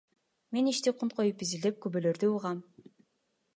[0.55, 2.65] Мен ишти кунт коюп изилдеп, күбөлөрдү угам.